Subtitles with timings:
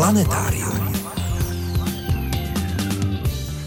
[0.00, 0.92] Planetárium.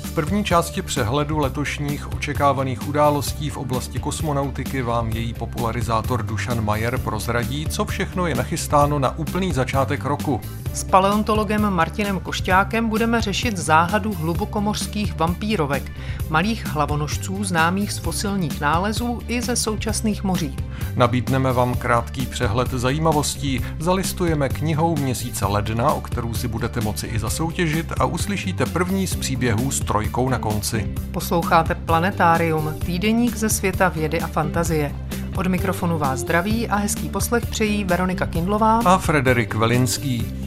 [0.04, 6.98] V první části přehledu letošních očekávaných událostí v oblasti kosmonautiky vám její popularizátor Dušan Majer
[6.98, 10.41] prozradí, co všechno je nachystáno na úplný začátek roku.
[10.73, 15.91] S paleontologem Martinem Košťákem budeme řešit záhadu hlubokomořských vampírovek,
[16.29, 20.55] malých hlavonožců známých z fosilních nálezů i ze současných moří.
[20.96, 27.19] Nabídneme vám krátký přehled zajímavostí, zalistujeme knihou měsíce ledna, o kterou si budete moci i
[27.19, 30.96] zasoutěžit a uslyšíte první z příběhů s trojkou na konci.
[31.11, 34.96] Posloucháte Planetárium, týdeník ze světa vědy a fantazie.
[35.36, 40.43] Od mikrofonu vás zdraví a hezký poslech přejí Veronika Kindlová a Frederik Velinský.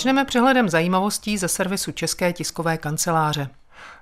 [0.00, 3.48] Začneme přehledem zajímavostí ze servisu České tiskové kanceláře.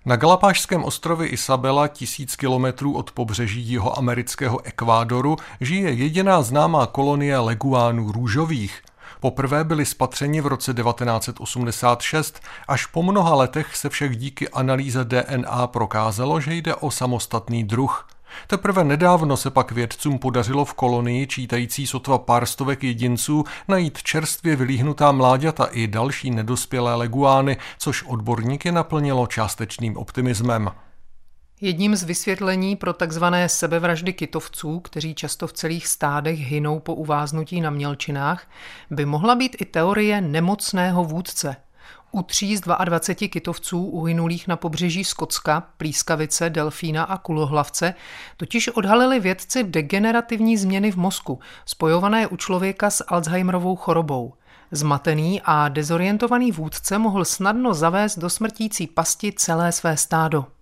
[0.05, 8.13] Na Galapášském ostrově Isabela, tisíc kilometrů od pobřeží jihoamerického Ekvádoru, žije jediná známá kolonie leguánů
[8.13, 8.83] růžových.
[9.21, 15.67] Poprvé byli spatřeni v roce 1986, až po mnoha letech se však díky analýze DNA
[15.67, 18.09] prokázalo, že jde o samostatný druh.
[18.47, 24.57] Teprve nedávno se pak vědcům podařilo v kolonii čítající sotva pár stovek jedinců najít čerstvě
[24.57, 30.71] vylíhnutá mláďata i další nedospělé leguány, což odborníky naplnilo částečným optimismem.
[31.61, 37.61] Jedním z vysvětlení pro takzvané sebevraždy kytovců, kteří často v celých stádech hynou po uváznutí
[37.61, 38.47] na mělčinách,
[38.91, 41.57] by mohla být i teorie nemocného vůdce–
[42.13, 47.95] u tří z 22 kytovců uhynulých na pobřeží Skotska, plískavice, delfína a kulohlavce,
[48.37, 54.35] totiž odhalili vědci degenerativní změny v mozku, spojované u člověka s Alzheimerovou chorobou.
[54.71, 60.58] Zmatený a dezorientovaný vůdce mohl snadno zavést do smrtící pasti celé své stádo.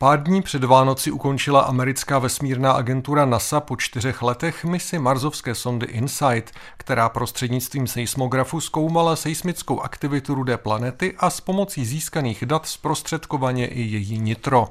[0.00, 5.86] Pár dní před Vánoci ukončila americká vesmírná agentura NASA po čtyřech letech misi marzovské sondy
[5.86, 13.66] InSight, která prostřednictvím seismografu zkoumala seismickou aktivitu rudé planety a s pomocí získaných dat zprostředkovaně
[13.66, 14.68] i její nitro.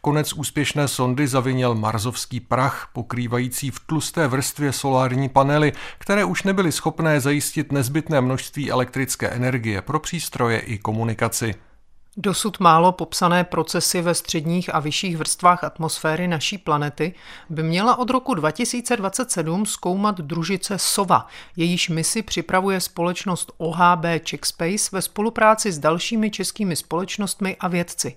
[0.00, 6.72] Konec úspěšné sondy zavinil marzovský prach, pokrývající v tlusté vrstvě solární panely, které už nebyly
[6.72, 11.54] schopné zajistit nezbytné množství elektrické energie pro přístroje i komunikaci.
[12.18, 17.14] Dosud málo popsané procesy ve středních a vyšších vrstvách atmosféry naší planety
[17.50, 21.26] by měla od roku 2027 zkoumat družice SOVA.
[21.56, 28.16] Jejíž misi připravuje společnost OHB Checkspace ve spolupráci s dalšími českými společnostmi a vědci.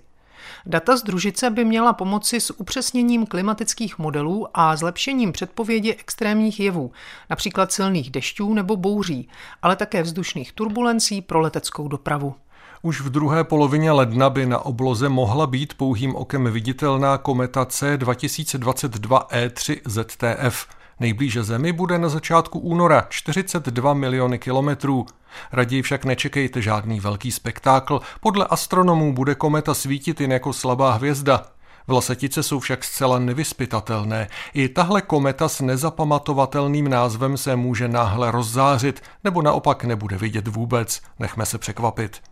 [0.66, 6.92] Data z družice by měla pomoci s upřesněním klimatických modelů a zlepšením předpovědi extrémních jevů,
[7.30, 9.28] například silných dešťů nebo bouří,
[9.62, 12.34] ale také vzdušných turbulencí pro leteckou dopravu.
[12.82, 19.26] Už v druhé polovině ledna by na obloze mohla být pouhým okem viditelná kometa C2022
[19.26, 20.66] E3 ZTF.
[21.00, 25.06] Nejblíže Zemi bude na začátku února 42 miliony kilometrů.
[25.52, 28.00] Raději však nečekejte žádný velký spektákl.
[28.20, 31.46] Podle astronomů bude kometa svítit jen jako slabá hvězda.
[31.86, 34.28] Vlasetice jsou však zcela nevyspytatelné.
[34.54, 41.00] I tahle kometa s nezapamatovatelným názvem se může náhle rozzářit, nebo naopak nebude vidět vůbec.
[41.18, 42.29] Nechme se překvapit.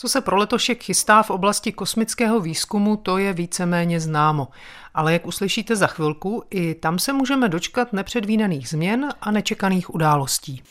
[0.00, 4.48] Co se pro letošek chystá v oblasti kosmického výzkumu, to je víceméně známo.
[4.94, 10.62] Ale jak uslyšíte za chvilku, i tam se můžeme dočkat nepředvídaných změn a nečekaných událostí.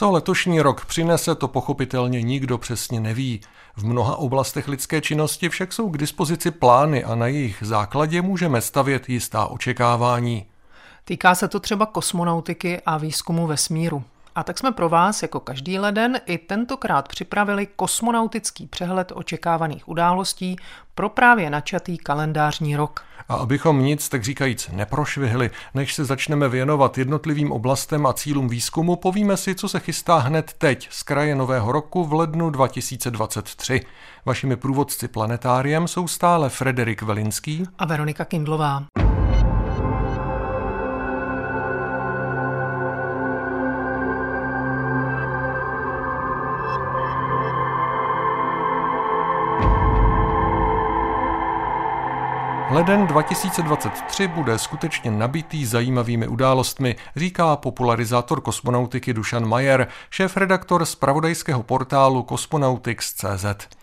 [0.00, 3.40] Co letošní rok přinese, to pochopitelně nikdo přesně neví.
[3.76, 8.60] V mnoha oblastech lidské činnosti však jsou k dispozici plány a na jejich základě můžeme
[8.60, 10.46] stavět jistá očekávání.
[11.04, 14.04] Týká se to třeba kosmonautiky a výzkumu vesmíru.
[14.34, 20.56] A tak jsme pro vás, jako každý leden, i tentokrát připravili kosmonautický přehled očekávaných událostí
[20.94, 23.04] pro právě načatý kalendářní rok.
[23.30, 28.96] A abychom nic, tak říkajíc, neprošvihli, než se začneme věnovat jednotlivým oblastem a cílům výzkumu,
[28.96, 33.80] povíme si, co se chystá hned teď, z kraje nového roku v lednu 2023.
[34.26, 38.84] Vašimi průvodci planetáriem jsou stále Frederik Velinský a Veronika Kindlová.
[52.72, 62.22] Leden 2023 bude skutečně nabitý zajímavými událostmi, říká popularizátor kosmonautiky Dušan Majer, šéf-redaktor zpravodajského portálu
[62.22, 63.79] Cosmonautics.cz.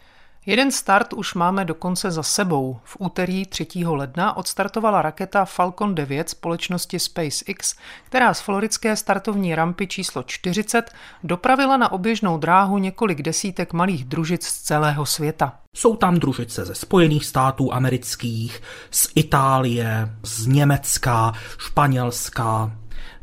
[0.50, 2.80] Jeden start už máme dokonce za sebou.
[2.84, 3.68] V úterý 3.
[3.86, 10.92] ledna odstartovala raketa Falcon 9 společnosti SpaceX, která z floridské startovní rampy číslo 40
[11.24, 15.60] dopravila na oběžnou dráhu několik desítek malých družic z celého světa.
[15.76, 18.62] Jsou tam družice ze Spojených států amerických,
[18.92, 22.72] z Itálie, z Německa, Španělska,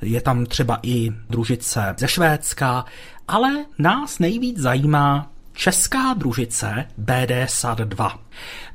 [0.02, 2.84] je tam třeba i družice ze Švédska,
[3.28, 8.18] ale nás nejvíc zajímá česká družice BD-SAD-2.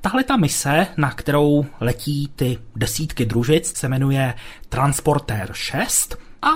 [0.01, 4.33] Tahle ta mise, na kterou letí ty desítky družic, se jmenuje
[4.69, 6.49] Transporter 6 a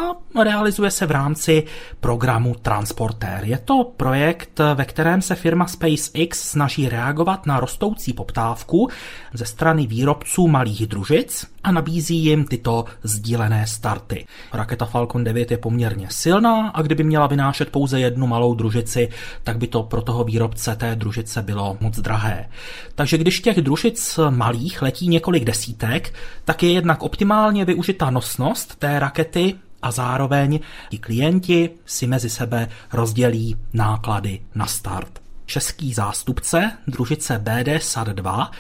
[0.43, 1.63] realizuje se v rámci
[1.99, 3.39] programu Transporter.
[3.43, 8.89] Je to projekt, ve kterém se firma SpaceX snaží reagovat na rostoucí poptávku
[9.33, 14.25] ze strany výrobců malých družic a nabízí jim tyto sdílené starty.
[14.53, 19.09] Raketa Falcon 9 je poměrně silná a kdyby měla vynášet pouze jednu malou družici,
[19.43, 22.49] tak by to pro toho výrobce té družice bylo moc drahé.
[22.95, 26.13] Takže když těch družic malých letí několik desítek,
[26.45, 30.59] tak je jednak optimálně využita nosnost té rakety a zároveň
[30.89, 35.22] ti klienti si mezi sebe rozdělí náklady na start.
[35.45, 38.51] Český zástupce družice BD SAD 2,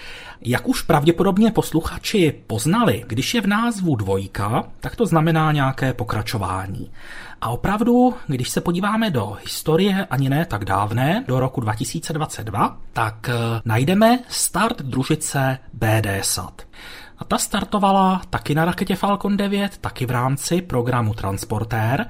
[0.41, 6.91] jak už pravděpodobně posluchači poznali, když je v názvu dvojka, tak to znamená nějaké pokračování.
[7.41, 13.29] A opravdu, když se podíváme do historie ani ne tak dávné, do roku 2022, tak
[13.29, 13.33] eh,
[13.65, 16.61] najdeme start družice BD SAD.
[17.17, 22.05] A ta startovala taky na raketě Falcon 9, taky v rámci programu Transportér.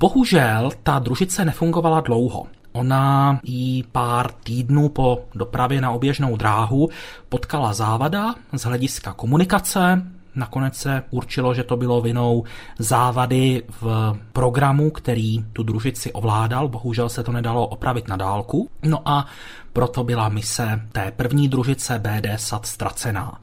[0.00, 2.46] Bohužel ta družice nefungovala dlouho.
[2.72, 6.88] Ona jí pár týdnů po dopravě na oběžnou dráhu
[7.28, 10.02] potkala závada z hlediska komunikace,
[10.34, 12.44] Nakonec se určilo, že to bylo vinou
[12.78, 16.68] závady v programu, který tu družici ovládal.
[16.68, 18.70] Bohužel se to nedalo opravit na dálku.
[18.82, 19.26] No a
[19.72, 23.40] proto byla mise té první družice BD SAT ztracená.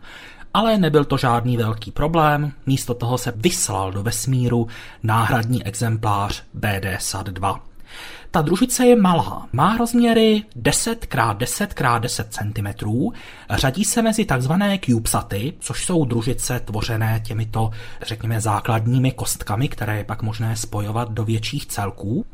[0.54, 4.68] Ale nebyl to žádný velký problém, místo toho se vyslal do vesmíru
[5.04, 7.60] náhradní exemplář BD-SAT-2.
[8.32, 12.94] Ta družice je malá, má rozměry 10x10x10 cm,
[13.50, 17.72] řadí se mezi takzvané CubeSaty, což jsou družice tvořené těmito,
[18.02, 22.26] řekněme, základními kostkami, které je pak možné spojovat do větších celků.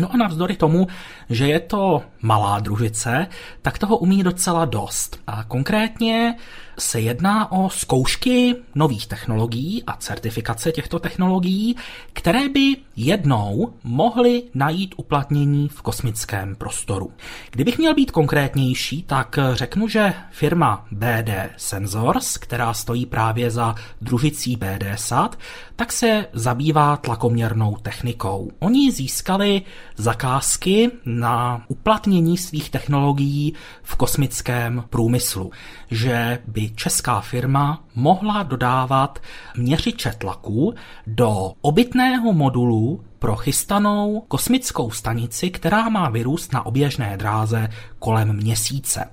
[0.00, 0.86] No a navzdory tomu,
[1.30, 3.26] že je to malá družice,
[3.62, 5.20] tak toho umí docela dost.
[5.26, 6.36] A konkrétně
[6.78, 11.76] se jedná o zkoušky nových technologií a certifikace těchto technologií,
[12.12, 17.12] které by jednou mohly najít uplatnění v kosmickém prostoru.
[17.50, 24.56] Kdybych měl být konkrétnější, tak řeknu, že firma BD Sensors, která stojí právě za družicí
[24.56, 25.38] BDSAT,
[25.76, 28.50] tak se zabývá tlakoměrnou technikou.
[28.58, 29.62] Oni získali
[29.96, 35.50] zakázky na uplatnění svých technologií v kosmickém průmyslu,
[35.90, 39.18] že by česká firma mohla dodávat
[39.56, 40.74] měřiče tlaku
[41.06, 49.10] do obytného modulu pro chystanou kosmickou stanici, která má vyrůst na oběžné dráze kolem měsíce.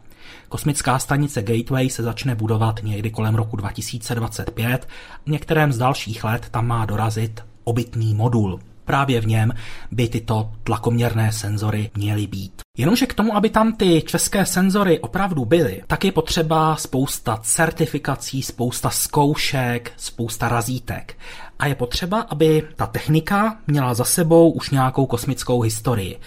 [0.50, 4.88] Kosmická stanice Gateway se začne budovat někdy kolem roku 2025.
[5.26, 8.60] V některém z dalších let tam má dorazit obytný modul.
[8.86, 9.54] Právě v něm
[9.92, 12.62] by tyto tlakoměrné senzory měly být.
[12.78, 18.42] Jenomže k tomu, aby tam ty české senzory opravdu byly, tak je potřeba spousta certifikací,
[18.42, 21.18] spousta zkoušek, spousta razítek.
[21.60, 26.20] A je potřeba, aby ta technika měla za sebou už nějakou kosmickou historii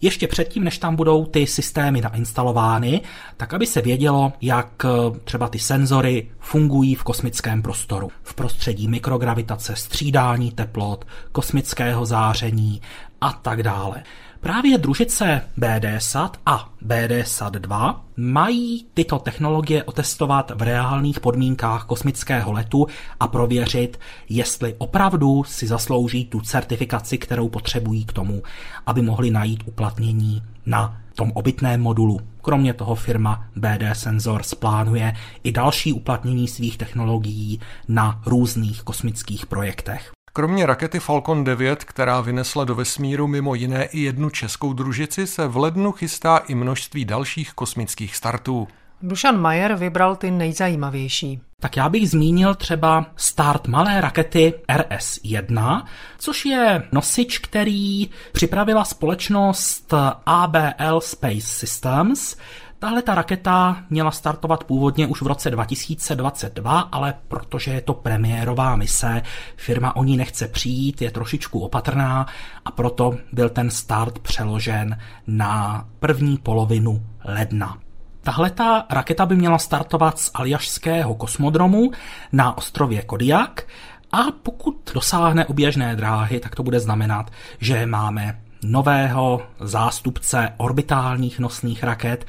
[0.00, 3.00] ještě předtím, než tam budou ty systémy nainstalovány,
[3.36, 8.10] tak aby se vědělo, jak eh, třeba ty senzory fungují v kosmickém prostoru.
[8.22, 12.80] V prostředí mikrogravitace, střídání teplot, kosmického záření
[13.20, 14.02] a tak dále.
[14.40, 22.86] Právě družice BDSAT a BDSAT-2 mají tyto technologie otestovat v reálných podmínkách kosmického letu
[23.20, 28.42] a prověřit, jestli opravdu si zaslouží tu certifikaci, kterou potřebují k tomu,
[28.86, 32.20] aby mohli najít uplatnění na tom obytném modulu.
[32.42, 35.12] Kromě toho firma BD Sensors plánuje
[35.44, 40.12] i další uplatnění svých technologií na různých kosmických projektech.
[40.32, 45.46] Kromě rakety Falcon 9, která vynesla do vesmíru mimo jiné i jednu českou družici, se
[45.46, 48.68] v lednu chystá i množství dalších kosmických startů.
[49.02, 51.40] Dušan Majer vybral ty nejzajímavější.
[51.60, 55.82] Tak já bych zmínil třeba start malé rakety RS-1,
[56.18, 59.94] což je nosič, který připravila společnost
[60.26, 62.36] ABL Space Systems.
[62.80, 68.76] Tahle ta raketa měla startovat původně už v roce 2022, ale protože je to premiérová
[68.76, 69.22] mise,
[69.56, 72.26] firma o ní nechce přijít, je trošičku opatrná
[72.64, 77.78] a proto byl ten start přeložen na první polovinu ledna.
[78.20, 81.90] Tahle ta raketa by měla startovat z Aljašského kosmodromu
[82.32, 83.66] na ostrově Kodiak
[84.12, 91.84] a pokud dosáhne oběžné dráhy, tak to bude znamenat, že máme nového zástupce orbitálních nosných
[91.84, 92.26] raket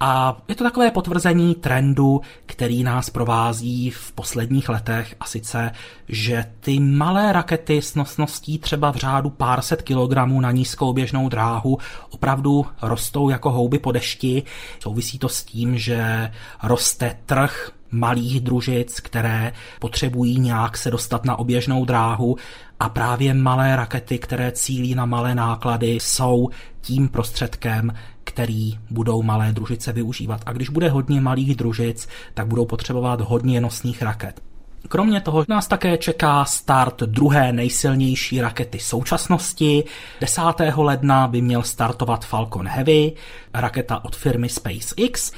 [0.00, 5.70] a je to takové potvrzení trendu, který nás provází v posledních letech a sice,
[6.08, 11.28] že ty malé rakety s nosností třeba v řádu pár set kilogramů na nízkou běžnou
[11.28, 11.78] dráhu
[12.10, 14.42] opravdu rostou jako houby po dešti.
[14.80, 21.38] Souvisí to s tím, že roste trh malých družic, které potřebují nějak se dostat na
[21.38, 22.36] oběžnou dráhu
[22.80, 26.48] a právě malé rakety, které cílí na malé náklady, jsou
[26.80, 27.92] tím prostředkem,
[28.40, 30.40] který budou malé družice využívat.
[30.46, 34.42] A když bude hodně malých družic, tak budou potřebovat hodně nosných raket.
[34.88, 39.84] Kromě toho nás také čeká start druhé nejsilnější rakety současnosti.
[40.20, 40.42] 10.
[40.76, 43.12] ledna by měl startovat Falcon Heavy,
[43.54, 45.32] raketa od firmy SpaceX.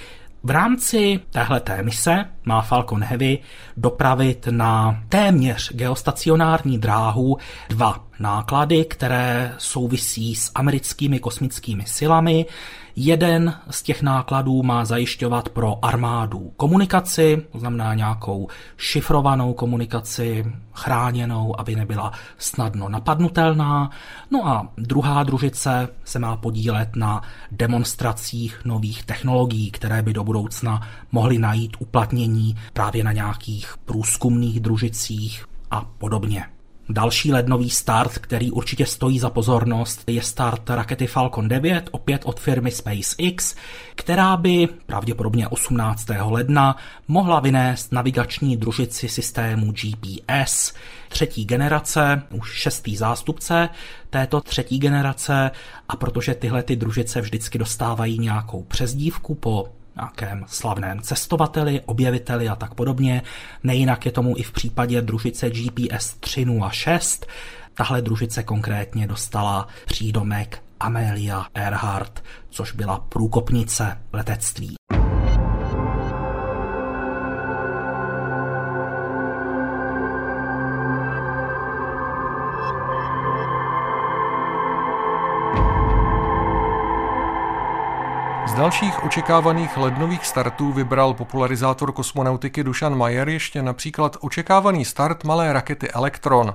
[0.45, 3.39] V rámci téhleté mise má Falcon Heavy
[3.77, 7.37] dopravit na téměř geostacionární dráhu
[7.69, 12.47] dva náklady, které souvisí s americkými kosmickými silami.
[12.97, 21.61] Jeden z těch nákladů má zajišťovat pro armádu komunikaci, to znamená nějakou šifrovanou komunikaci, chráněnou,
[21.61, 23.91] aby nebyla snadno napadnutelná.
[24.31, 30.89] No a druhá družice se má podílet na demonstracích nových technologií, které by do budoucna
[31.13, 36.45] mohly najít uplatnění právě na nějakých průzkumných družicích a podobně.
[36.89, 42.41] Další lednový start, který určitě stojí za pozornost, je start rakety Falcon 9, opět od
[42.41, 43.55] firmy SpaceX,
[43.95, 46.07] která by pravděpodobně 18.
[46.25, 46.77] ledna
[47.09, 50.75] mohla vynést navigační družici systému GPS
[51.09, 53.69] třetí generace, už šestý zástupce
[54.11, 55.51] této třetí generace
[55.89, 62.57] a protože tyhle ty družice vždycky dostávají nějakou přezdívku po nějakém slavném cestovateli, objeviteli a
[62.57, 63.23] tak podobně.
[63.65, 67.27] Nejinak je tomu i v případě družice GPS 306.
[67.75, 74.75] Tahle družice konkrétně dostala přídomek Amelia Earhart, což byla průkopnice letectví.
[88.53, 95.53] Z dalších očekávaných lednových startů vybral popularizátor kosmonautiky Dušan Majer ještě například očekávaný start malé
[95.53, 96.55] rakety Electron.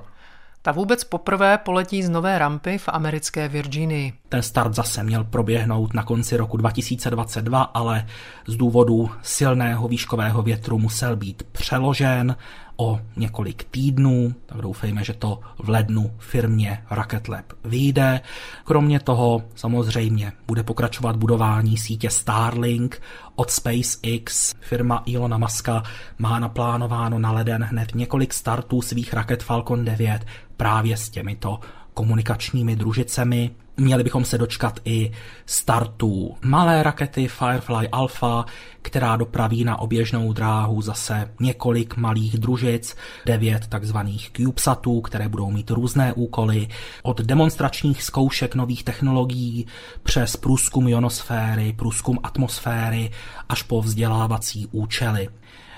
[0.62, 4.12] Ta vůbec poprvé poletí z nové rampy v americké Virginii.
[4.28, 8.06] Ten start zase měl proběhnout na konci roku 2022, ale
[8.46, 12.36] z důvodu silného výškového větru musel být přeložen
[12.80, 18.20] o několik týdnů, tak doufejme, že to v lednu firmě Rocket Lab vyjde.
[18.64, 23.02] Kromě toho samozřejmě bude pokračovat budování sítě Starlink
[23.34, 24.54] od SpaceX.
[24.60, 25.82] Firma Ilona Muska
[26.18, 31.60] má naplánováno na leden hned několik startů svých raket Falcon 9 právě s těmito
[31.94, 33.50] komunikačními družicemi.
[33.80, 35.12] Měli bychom se dočkat i
[35.46, 38.44] startu malé rakety Firefly Alpha,
[38.82, 45.70] která dopraví na oběžnou dráhu zase několik malých družic, devět takzvaných CubeSatů, které budou mít
[45.70, 46.68] různé úkoly,
[47.02, 49.66] od demonstračních zkoušek nových technologií
[50.02, 53.10] přes průzkum ionosféry, průzkum atmosféry
[53.48, 55.28] až po vzdělávací účely.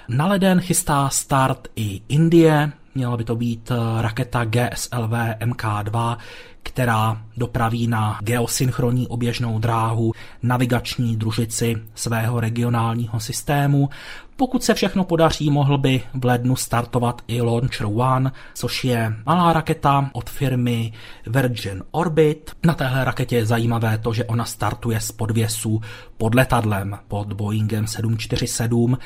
[0.09, 6.17] Na leden chystá start i Indie, Měla by to být eh, raketa GSLV MK2,
[6.63, 13.89] která dopraví na geosynchronní oběžnou dráhu navigační družici svého regionálního systému.
[14.37, 19.53] Pokud se všechno podaří, mohl by v lednu startovat i Launcher One, což je malá
[19.53, 20.93] raketa od firmy
[21.27, 22.51] Virgin Orbit.
[22.67, 25.81] Na téhle raketě je zajímavé to, že ona startuje z podvěsu
[26.17, 28.99] pod letadlem, pod Boeingem 747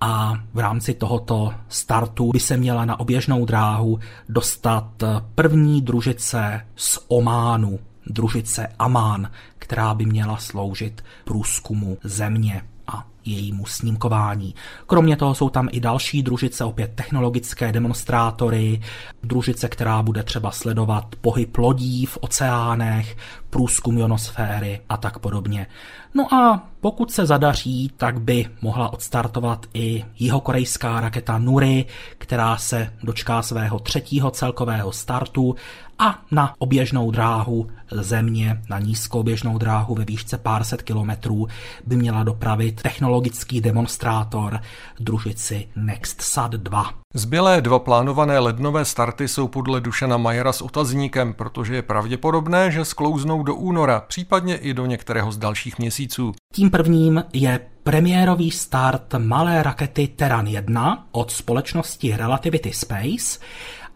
[0.00, 5.02] a v rámci tohoto startu by se měla na oběžnou dráhu dostat
[5.34, 14.54] první družice z Ománu, družice Amán, která by měla sloužit průzkumu země a jejímu snímkování.
[14.86, 18.80] Kromě toho jsou tam i další družice, opět technologické demonstrátory,
[19.22, 23.16] družice, která bude třeba sledovat pohyb lodí v oceánech,
[23.50, 25.66] průzkum ionosféry a tak podobně.
[26.14, 31.84] No a pokud se zadaří, tak by mohla odstartovat i jihokorejská raketa Nuri,
[32.18, 35.56] která se dočká svého třetího celkového startu
[35.98, 41.46] a na oběžnou dráhu země, na nízkooběžnou dráhu ve výšce pár set kilometrů
[41.86, 44.60] by měla dopravit technologický demonstrátor
[45.00, 46.90] družici NextSat 2.
[47.14, 52.84] Zbylé dva plánované lednové starty jsou podle Dušana Majera s otazníkem, protože je pravděpodobné, že
[52.84, 56.32] sklouznou do února, případně i do některého z dalších měsíců.
[56.54, 63.40] Tím prvním je premiérový start malé rakety Terran 1 od společnosti Relativity Space,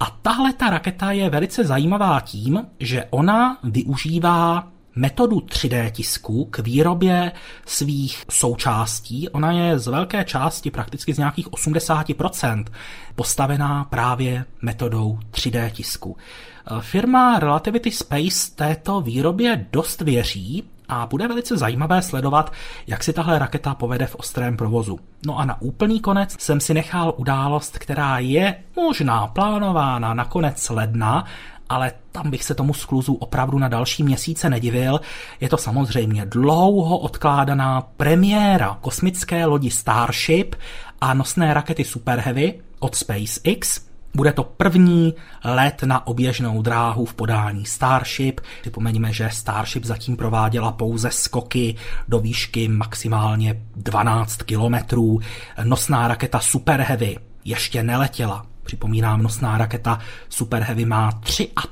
[0.00, 6.58] a tahle ta raketa je velice zajímavá tím, že ona využívá metodu 3D tisku k
[6.58, 7.32] výrobě
[7.66, 9.28] svých součástí.
[9.28, 12.64] Ona je z velké části, prakticky z nějakých 80%,
[13.14, 16.16] postavená právě metodou 3D tisku.
[16.80, 22.52] Firma Relativity Space této výrobě dost věří a bude velice zajímavé sledovat,
[22.86, 25.00] jak si tahle raketa povede v ostrém provozu.
[25.26, 30.70] No a na úplný konec jsem si nechal událost, která je možná plánována na konec
[30.70, 31.24] ledna,
[31.68, 35.00] ale tam bych se tomu skluzu opravdu na další měsíce nedivil.
[35.40, 40.54] Je to samozřejmě dlouho odkládaná premiéra kosmické lodi Starship
[41.00, 43.80] a nosné rakety Super Heavy od SpaceX,
[44.14, 48.40] bude to první let na oběžnou dráhu v podání Starship.
[48.61, 51.76] Připomeňme, že Starship zatím prováděla pouze skoky
[52.09, 55.21] do výšky maximálně 12 kilometrů.
[55.64, 58.53] Nosná raketa Super Heavy ještě neletěla.
[58.64, 61.12] Připomínám, nosná raketa Super Heavy má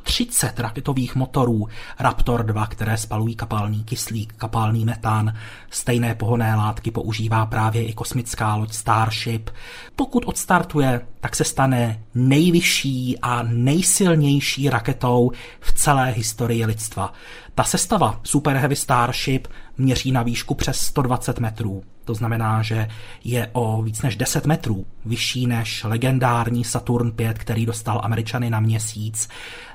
[0.02, 1.68] 33 raketových motorů
[1.98, 5.34] Raptor 2, které spalují kapalný kyslík, kapalný metán.
[5.70, 9.50] Stejné pohonné látky používá právě i kosmická loď Starship.
[9.96, 15.30] Pokud odstartuje, tak se stane nejvyšší a nejsilnější raketou
[15.60, 17.12] v celé historii lidstva.
[17.54, 21.82] Ta sestava Super Heavy Starship měří na výšku přes 120 metrů.
[22.04, 22.88] To znamená, že
[23.24, 28.60] je o víc než 10 metrů vyšší než legendární Saturn 5, který dostal Američany na
[28.60, 29.28] měsíc.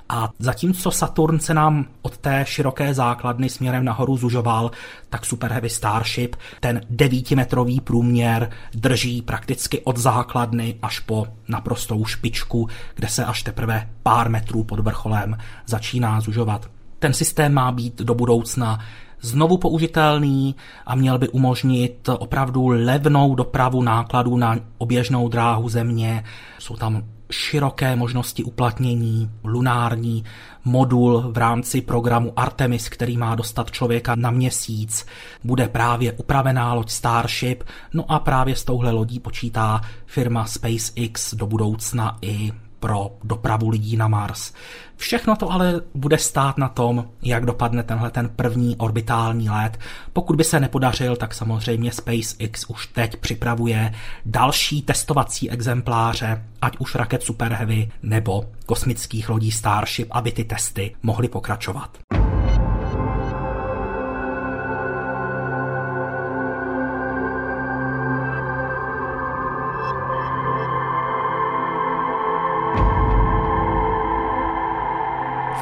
[0.09, 4.71] A zatímco Saturn se nám od té široké základny směrem nahoru zužoval,
[5.09, 12.67] tak Super Heavy Starship ten devítimetrový průměr drží prakticky od základny až po naprostou špičku,
[12.95, 16.69] kde se až teprve pár metrů pod vrcholem začíná zužovat.
[16.99, 18.79] Ten systém má být do budoucna
[19.21, 26.23] znovu použitelný a měl by umožnit opravdu levnou dopravu nákladů na oběžnou dráhu země.
[26.59, 30.23] Jsou tam široké možnosti uplatnění, lunární
[30.65, 35.05] modul v rámci programu Artemis, který má dostat člověka na měsíc,
[35.43, 41.47] bude právě upravená loď Starship, no a právě s touhle lodí počítá firma SpaceX do
[41.47, 44.53] budoucna i pro dopravu lidí na Mars.
[44.97, 49.79] Všechno to ale bude stát na tom, jak dopadne tenhle ten první orbitální let.
[50.13, 53.93] Pokud by se nepodařil, tak samozřejmě SpaceX už teď připravuje
[54.25, 60.95] další testovací exempláře, ať už raket Super Heavy nebo kosmických lodí Starship, aby ty testy
[61.03, 61.97] mohly pokračovat.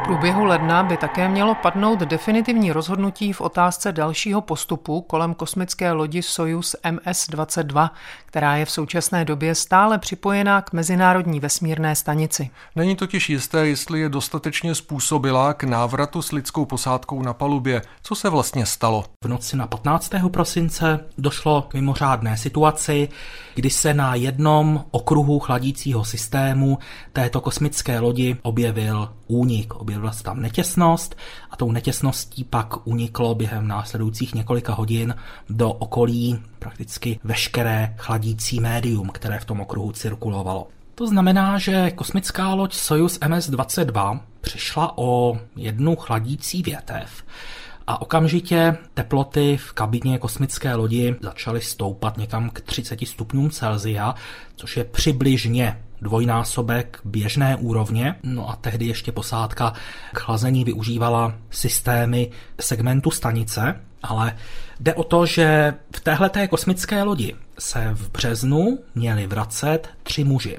[0.06, 6.22] Průběhu ledna by také mělo padnout definitivní rozhodnutí v otázce dalšího postupu kolem kosmické lodi
[6.22, 7.90] Soyuz MS-22,
[8.26, 12.50] která je v současné době stále připojená k Mezinárodní vesmírné stanici.
[12.76, 17.82] Není totiž jisté, jestli je dostatečně způsobila k návratu s lidskou posádkou na palubě.
[18.04, 19.06] Co se vlastně stalo?
[19.24, 20.12] V noci na 15.
[20.32, 23.10] prosince došlo k mimořádné situaci,
[23.56, 26.78] kdy se na jednom okruhu chladícího systému
[27.14, 31.16] této kosmické lodi objevil únik, objevila se tam netěsnost
[31.52, 35.16] a tou netěsností pak uniklo během následujících několika hodin
[35.50, 40.68] do okolí prakticky veškeré chladící médium, které v tom okruhu cirkulovalo.
[40.96, 47.24] To znamená, že kosmická loď Soyuz MS-22 přišla o jednu chladící větev
[47.88, 54.16] a okamžitě teploty v kabině kosmické lodi začaly stoupat někam k 30 stupňům Celsia,
[54.56, 58.16] což je přibližně dvojnásobek běžné úrovně.
[58.24, 59.74] No a tehdy ještě posádka
[60.14, 62.32] k chlazení využívala systémy
[62.62, 64.38] segmentu stanice, ale
[64.80, 70.58] jde o to, že v téhleté kosmické lodi se v březnu měli vracet tři muži.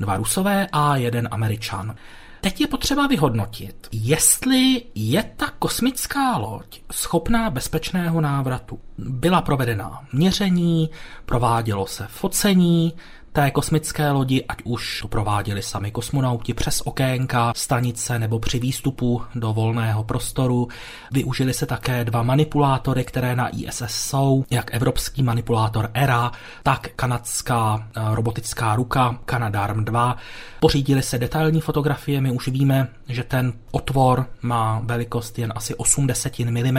[0.00, 1.94] Dva rusové a jeden američan.
[2.40, 8.80] Teď je potřeba vyhodnotit, jestli je ta kosmická loď schopná bezpečného návratu.
[8.98, 10.90] Byla provedena měření,
[11.24, 12.92] provádělo se focení,
[13.36, 19.22] té kosmické lodi, ať už to prováděli sami kosmonauti přes okénka stanice nebo při výstupu
[19.34, 20.68] do volného prostoru.
[21.12, 27.88] Využili se také dva manipulátory, které na ISS jsou, jak evropský manipulátor ERA, tak kanadská
[27.96, 30.16] eh, robotická ruka Canadarm 2.
[30.60, 36.38] Pořídili se detailní fotografie, my už víme, že ten otvor má velikost jen asi 80
[36.38, 36.78] mm,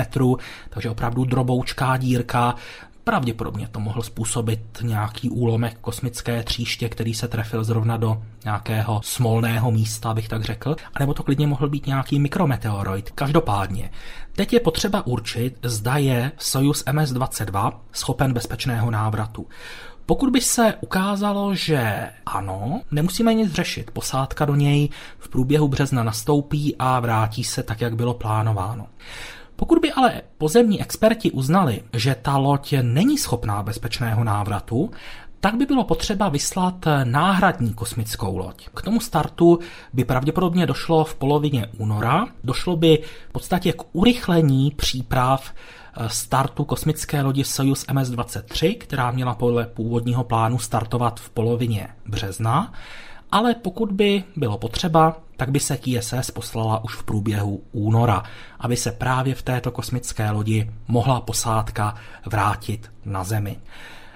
[0.70, 2.56] takže opravdu droboučká dírka.
[3.08, 9.72] Pravděpodobně to mohl způsobit nějaký úlomek kosmické tříště, který se trefil zrovna do nějakého smolného
[9.72, 13.12] místa, bych tak řekl, anebo to klidně mohl být nějaký mikrometeoroid.
[13.12, 13.92] Každopádně,
[14.36, 19.48] teď je potřeba určit, zda je Soyuz MS-22 schopen bezpečného návratu.
[20.06, 23.92] Pokud by se ukázalo, že ano, nemusíme nic řešit.
[23.92, 24.90] Posádka do něj
[25.20, 28.88] v průběhu března nastoupí a vrátí se tak, jak bylo plánováno.
[29.58, 34.92] Pokud by ale pozemní experti uznali, že ta loď není schopná bezpečného návratu,
[35.40, 38.70] tak by bylo potřeba vyslat náhradní kosmickou loď.
[38.74, 39.60] K tomu startu
[39.94, 42.28] by pravděpodobně došlo v polovině února.
[42.44, 49.36] Došlo by v podstatě k urychlení příprav eh, startu kosmické lodi Soyuz MS-23, která měla
[49.36, 52.74] podle původního plánu startovat v polovině března
[53.32, 58.24] ale pokud by bylo potřeba, tak by se ISS poslala už v průběhu února,
[58.60, 61.96] aby se právě v této kosmické lodi mohla posádka
[62.26, 63.58] vrátit na Zemi.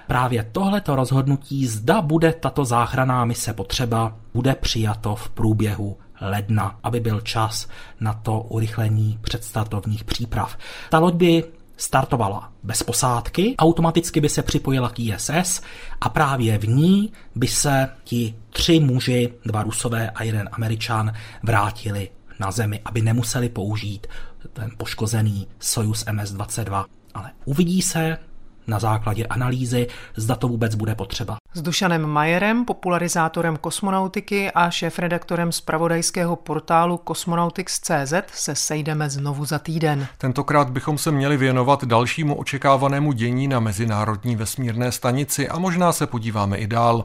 [0.06, 7.00] Právě tohleto rozhodnutí, zda bude tato záchraná mise potřeba, bude přijato v průběhu ledna, aby
[7.00, 7.68] byl čas
[8.00, 10.56] na to urychlení předstartovních příprav.
[10.90, 11.44] Ta loď by
[11.82, 15.62] startovala bez posádky, automaticky by se připojila k ISS
[16.00, 22.10] a právě v ní by se ti tři muži, dva rusové a jeden američan, vrátili
[22.40, 24.06] na Zemi, aby nemuseli použít
[24.52, 26.84] ten poškozený Soyuz MS-22.
[27.14, 28.18] Ale uvidí se,
[28.66, 31.36] na základě analýzy, zda to vůbec bude potřeba.
[31.54, 40.06] S Dušanem Majerem, popularizátorem kosmonautiky a šéfredaktorem zpravodajského portálu Cosmonautics.cz se sejdeme znovu za týden.
[40.18, 46.06] Tentokrát bychom se měli věnovat dalšímu očekávanému dění na Mezinárodní vesmírné stanici a možná se
[46.06, 47.04] podíváme i dál.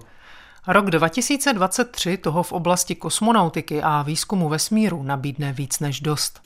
[0.68, 6.42] Rok 2023 toho v oblasti kosmonautiky a výzkumu vesmíru nabídne víc než dost.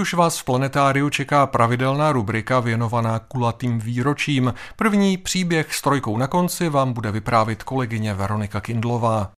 [0.00, 4.54] Už vás v planetáriu čeká pravidelná rubrika věnovaná kulatým výročím.
[4.76, 9.30] První příběh s trojkou na konci vám bude vyprávit kolegyně Veronika Kindlová.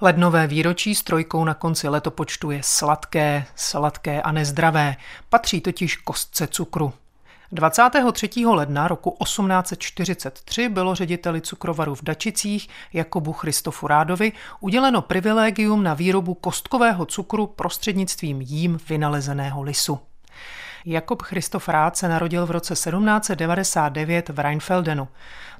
[0.00, 4.96] Lednové výročí s trojkou na konci letopočtu je sladké, sladké a nezdravé.
[5.28, 6.92] Patří totiž kostce cukru.
[7.54, 8.46] 23.
[8.46, 16.34] ledna roku 1843 bylo řediteli cukrovaru v Dačicích Jakobu Christofu Rádovi uděleno privilegium na výrobu
[16.34, 19.98] kostkového cukru prostřednictvím jím vynalezeného lisu.
[20.84, 25.08] Jakob Christof Rád se narodil v roce 1799 v Rheinfeldenu.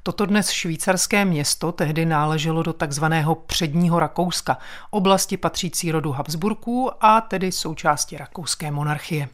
[0.02, 4.58] Toto dnes švýcarské město tehdy náleželo do takzvaného předního Rakouska,
[4.90, 9.28] oblasti patřící rodu Habsburků a tedy součásti rakouské monarchie.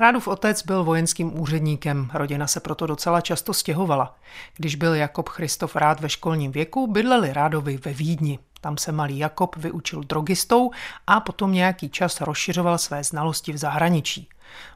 [0.00, 4.16] Rádův otec byl vojenským úředníkem, rodina se proto docela často stěhovala.
[4.56, 8.38] Když byl Jakob Christof Rád ve školním věku, bydleli Rádovi ve Vídni.
[8.60, 10.70] Tam se malý Jakob vyučil drogistou
[11.06, 14.28] a potom nějaký čas rozšiřoval své znalosti v zahraničí.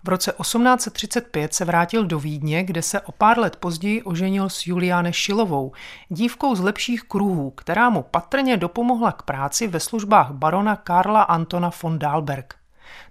[0.04, 4.66] V roce 1835 se vrátil do Vídně, kde se o pár let později oženil s
[4.66, 5.72] Juliáne Šilovou,
[6.08, 11.70] dívkou z lepších kruhů, která mu patrně dopomohla k práci ve službách barona Karla Antona
[11.82, 12.54] von Dalberg.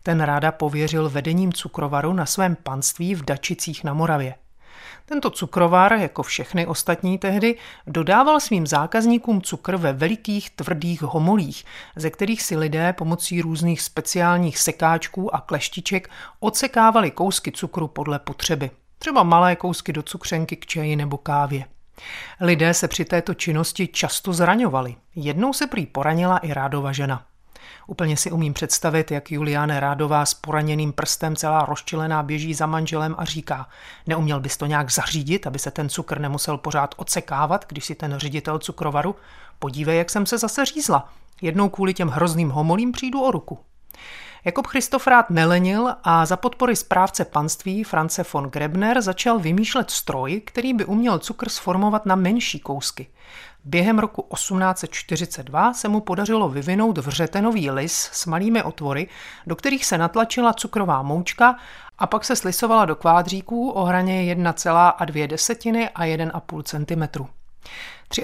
[0.04, 4.36] Ten ráda pověřil vedením cukrovaru na svém panství v Dačicích na Moravě.
[5.06, 12.10] Tento cukrovar, jako všechny ostatní tehdy, dodával svým zákazníkům cukr ve velikých tvrdých homolích, ze
[12.10, 18.72] kterých si lidé pomocí různých speciálních sekáčků a kleštiček odsekávali kousky cukru podle potřeby.
[19.00, 21.66] Třeba malé kousky do cukřenky k čaji nebo kávě.
[22.42, 24.96] Lidé se při této činnosti často zraňovali.
[25.16, 27.26] Jednou se prý poranila i rádova žena.
[27.88, 33.16] Úplně si umím představit, jak Juliane Rádová s poraněným prstem celá rozčilená běží za manželem
[33.18, 33.68] a říká,
[34.08, 38.18] neuměl bys to nějak zařídit, aby se ten cukr nemusel pořád odsekávat, když si ten
[38.18, 39.16] ředitel cukrovaru,
[39.60, 41.10] podívej, jak jsem se zase řízla.
[41.42, 43.60] Jednou kvůli těm hrozným homolím přijdu o ruku.
[44.46, 50.74] Jakob Christofrát nelenil a za podpory správce panství France von Grebner začal vymýšlet stroj, který
[50.74, 53.08] by uměl cukr sformovat na menší kousky.
[53.68, 59.08] Během roku 1842 se mu podařilo vyvinout vřetenový lis s malými otvory,
[59.48, 61.56] do kterých se natlačila cukrová moučka
[61.98, 67.26] a pak se slisovala do kvádříků o hraně 1,2 desetiny a 1,5 cm.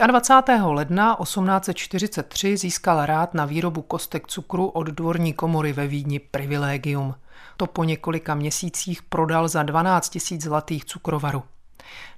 [0.08, 0.52] 23.
[0.62, 7.16] ledna 1843 získal rád na výrobu kostek cukru od dvorní komory ve Vídni privilegium.
[7.58, 11.44] To po několika měsících prodal za 12 000 zlatých cukrovaru.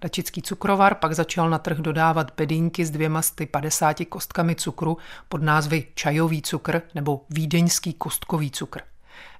[0.01, 4.97] Dačický cukrovar pak začal na trh dodávat bedínky s dvěma sty 50 kostkami cukru
[5.29, 8.81] pod názvy čajový cukr nebo vídeňský kostkový cukr.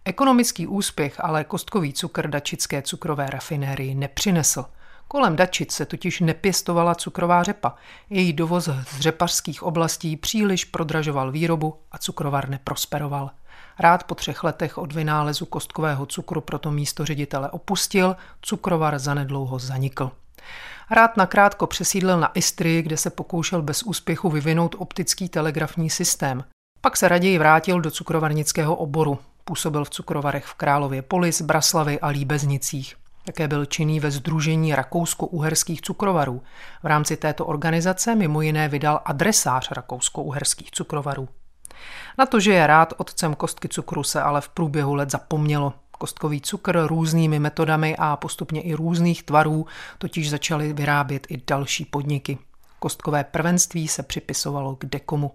[0.06, 4.66] Ekonomický úspěch ale kostkový cukr dačické cukrové rafinérii nepřinesl.
[5.08, 7.76] Kolem Dačic se totiž nepěstovala cukrová řepa.
[8.10, 13.32] Její dovoz z řepařských oblastí příliš prodražoval výrobu a cukrovar neprosperoval.
[13.80, 20.12] Rád po třech letech od vynálezu kostkového cukru proto místo ředitele opustil, cukrovar zanedlouho zanikl.
[20.92, 26.44] Rád nakrátko přesídlil na Istrii, kde se pokoušel bez úspěchu vyvinout optický telegrafní systém.
[26.82, 29.20] Pak se raději vrátil do cukrovarnického oboru.
[29.46, 32.96] Působil v cukrovarech v Králově Polis, Braslavi a Líbeznicích.
[33.26, 36.42] Také byl činný ve Združení rakousko-uherských cukrovarů.
[36.84, 41.30] V rámci této organizace mimo jiné vydal adresář rakousko-uherských cukrovarů.
[42.18, 45.74] Na to, že je rád otcem kostky cukru, se ale v průběhu let zapomnělo.
[45.92, 49.66] Kostkový cukr různými metodami a postupně i různých tvarů
[49.98, 52.38] totiž začaly vyrábět i další podniky.
[52.80, 55.32] Kostkové prvenství se připisovalo k dekomu.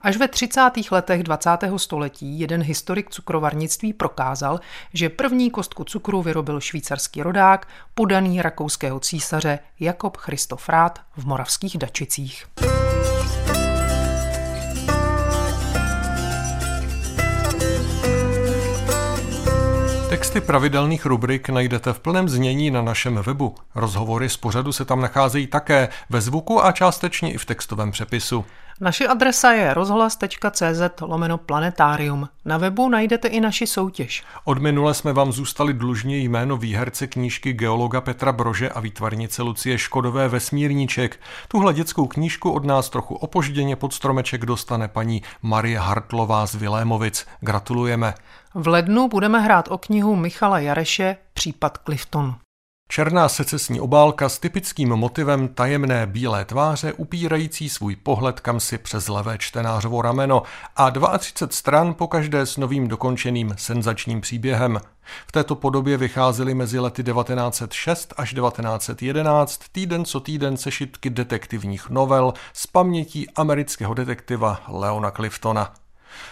[0.00, 0.70] Až ve 30.
[0.90, 1.50] letech 20.
[1.76, 4.60] století jeden historik cukrovarnictví prokázal,
[4.92, 11.78] že první kostku cukru vyrobil švýcarský rodák, podaný rakouského císaře Jakob Christoph Rath v moravských
[11.78, 12.46] Dačicích.
[20.14, 23.54] Texty pravidelných rubrik najdete v plném znění na našem webu.
[23.74, 28.44] Rozhovory z pořadu se tam nacházejí také ve zvuku a částečně i v textovém přepisu.
[28.80, 32.28] Naše adresa je rozhlas.cz lomeno planetarium.
[32.44, 34.24] Na webu najdete i naši soutěž.
[34.44, 39.78] Od minule jsme vám zůstali dlužně jméno výherce knížky geologa Petra Brože a výtvarnice Lucie
[39.78, 41.20] Škodové Vesmírníček.
[41.48, 47.26] Tuhle dětskou knížku od nás trochu opožděně pod stromeček dostane paní Marie Hartlová z Vilémovic.
[47.40, 48.14] Gratulujeme.
[48.56, 52.34] V lednu budeme hrát o knihu Michala Jareše Případ Clifton.
[52.88, 59.08] Černá secesní obálka s typickým motivem tajemné bílé tváře upírající svůj pohled kam si přes
[59.08, 60.42] levé čtenářovo rameno
[60.76, 64.80] a 32 stran po každé s novým dokončeným senzačním příběhem.
[65.26, 72.32] V této podobě vycházely mezi lety 1906 až 1911 týden co týden sešitky detektivních novel
[72.52, 75.83] z pamětí amerického detektiva Leona Cliftona.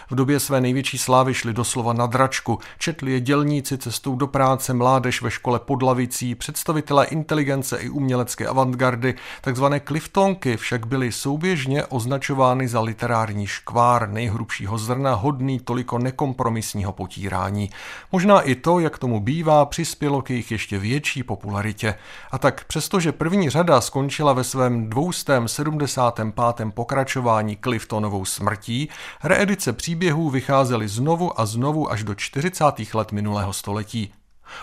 [0.09, 4.73] V době své největší slávy šli doslova na dračku, četli je dělníci cestou do práce,
[4.73, 11.85] mládež ve škole pod lavicí, představitelé inteligence i umělecké avantgardy, takzvané kliftonky však byly souběžně
[11.85, 17.69] označovány za literární škvár nejhrubšího zrna hodný toliko nekompromisního potírání.
[18.11, 21.95] Možná i to, jak tomu bývá, přispělo k jejich ještě větší popularitě.
[22.31, 26.73] A tak přestože první řada skončila ve svém 275.
[26.73, 28.89] pokračování Cliftonovou smrtí,
[29.23, 32.65] reedice příběhů vycházely znovu a znovu až do 40.
[32.93, 34.13] let minulého století.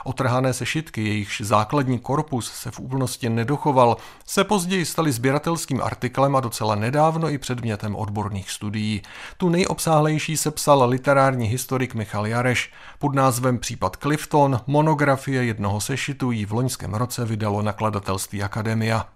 [0.04, 3.96] Otrhané sešitky, jejichž základní korpus se v úplnosti nedochoval,
[4.26, 9.02] se později staly sběratelským artiklem a docela nedávno i předmětem odborných studií.
[9.36, 12.72] Tu nejobsáhlejší se psal literární historik Michal Jareš.
[12.98, 19.06] Pod názvem Případ Clifton monografie jednoho sešitu jí v loňském roce vydalo nakladatelství Akademia.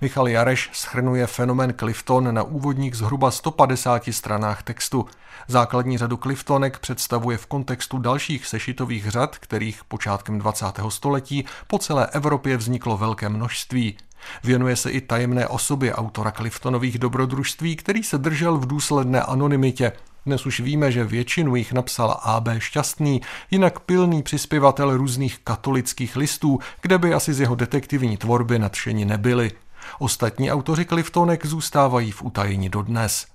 [0.00, 5.06] Michal Jareš schrnuje fenomén Clifton na úvodních zhruba 150 stranách textu.
[5.48, 10.66] Základní řadu Cliftonek představuje v kontextu dalších sešitových řad, kterých počátkem 20.
[10.88, 13.96] století po celé Evropě vzniklo velké množství.
[14.44, 19.92] Věnuje se i tajemné osobě autora Cliftonových dobrodružství, který se držel v důsledné anonymitě.
[20.26, 22.60] Dnes už víme, že většinu jich napsal A.B.
[22.60, 29.04] Šťastný, jinak pilný přispěvatel různých katolických listů, kde by asi z jeho detektivní tvorby nadšení
[29.04, 29.52] nebyli.
[29.98, 33.33] Ostatní autoři Cliftonek zůstávají v utajení dodnes.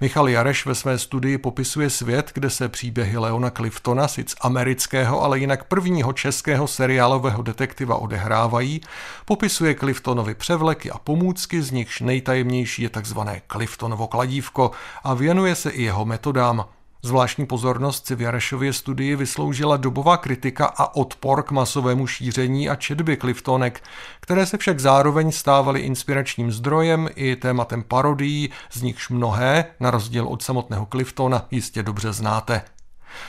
[0.00, 5.38] Michal Jareš ve své studii popisuje svět, kde se příběhy Leona Cliftona, sic amerického, ale
[5.38, 8.80] jinak prvního českého seriálového detektiva odehrávají,
[9.24, 14.70] popisuje Cliftonovi převleky a pomůcky, z nichž nejtajemnější je takzvané Cliftonovo kladívko
[15.04, 16.64] a věnuje se i jeho metodám.
[17.04, 22.74] Zvláštní pozornost si v Jarešově studii vysloužila dobová kritika a odpor k masovému šíření a
[22.74, 23.82] četbě Cliftonek,
[24.20, 30.26] které se však zároveň stávaly inspiračním zdrojem i tématem parodií, z nichž mnohé, na rozdíl
[30.26, 32.62] od samotného Cliftona, jistě dobře znáte.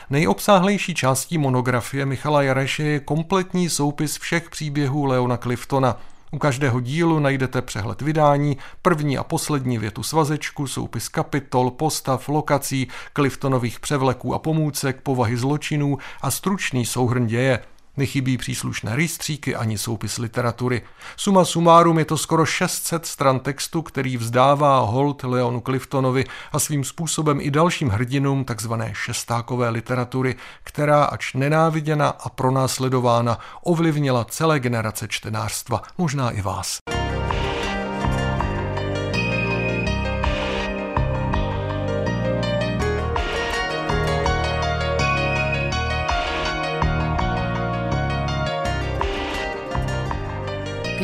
[0.09, 5.97] Nejobsáhlejší částí monografie Michala Jareše je kompletní soupis všech příběhů Leona Cliftona.
[6.31, 12.87] U každého dílu najdete přehled vydání, první a poslední větu svazečku, soupis kapitol, postav, lokací,
[13.13, 17.59] Cliftonových převleků a pomůcek, povahy zločinů a stručný souhrn děje–
[17.97, 20.81] Nechybí příslušné rejstříky ani soupis literatury.
[21.15, 26.83] Suma sumárum je to skoro 600 stran textu, který vzdává hold Leonu Cliftonovi a svým
[26.83, 35.07] způsobem i dalším hrdinům takzvané šestákové literatury, která ač nenáviděna a pronásledována ovlivnila celé generace
[35.07, 36.79] čtenářstva, možná i vás.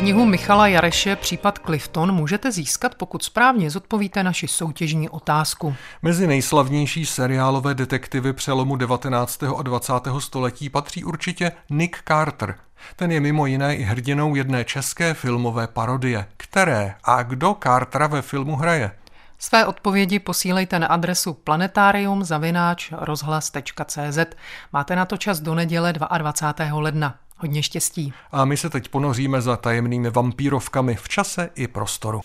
[0.02, 5.74] Knihu Michala Jareše Případ Clifton můžete získat, pokud správně zodpovíte naši soutěžní otázku.
[6.02, 9.42] Mezi nejslavnější seriálové detektivy přelomu 19.
[9.42, 9.92] a 20.
[10.18, 12.54] století patří určitě Nick Carter.
[12.96, 16.26] Ten je mimo jiné i hrdinou jedné české filmové parodie.
[16.36, 18.90] Které a kdo Cartera ve filmu hraje?
[19.38, 22.24] Své odpovědi posílejte na adresu planetarium
[22.92, 24.18] rozhlas.cz.
[24.72, 26.80] Máte na to čas do neděle 22.
[26.80, 27.14] ledna.
[27.42, 28.12] Hodně štěstí.
[28.32, 32.20] A my se teď ponoříme za tajemnými vampírovkami v čase i prostoru.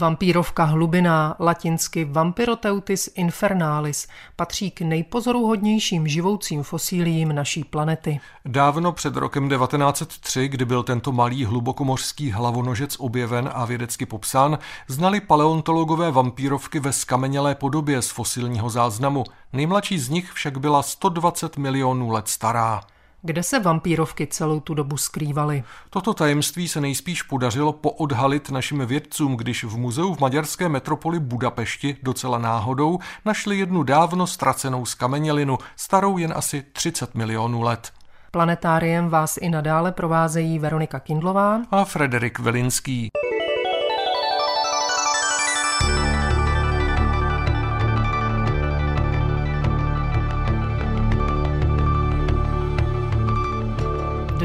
[0.00, 8.20] Vampírovka hlubiná, latinsky Vampiroteutis infernalis, patří k nejpozoruhodnějším živoucím fosíliím naší planety.
[8.44, 14.58] Dávno před rokem 1903, kdy byl tento malý hlubokomořský hlavonožec objeven a vědecky popsán,
[14.88, 19.24] znali paleontologové vampírovky ve skamenělé podobě z fosilního záznamu.
[19.52, 22.80] Nejmladší z nich však byla 120 milionů let stará.
[23.22, 25.64] Kde se vampírovky celou tu dobu skrývaly?
[25.90, 31.96] Toto tajemství se nejspíš podařilo poodhalit našim vědcům, když v muzeu v maďarské metropoli Budapešti
[32.02, 37.92] docela náhodou našli jednu dávno ztracenou skamenělinu, starou jen asi 30 milionů let.
[38.30, 43.08] Planetáriem vás i nadále provázejí Veronika Kindlová a Frederik Velinský.